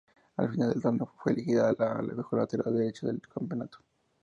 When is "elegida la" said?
1.33-1.93